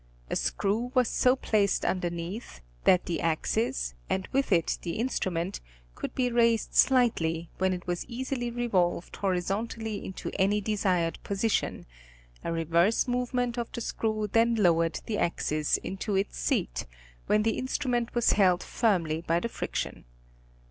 [0.31, 5.59] A screw was so placed underneath, that the axis, and with it the instru ment,
[5.93, 11.85] could be raised slightly, when it was easily revolved hori zontally into any desired position,
[12.43, 16.87] a reverse movement of the screw then lowered the axis into its seat,
[17.27, 20.05] when the instrument was held firmly by the friction.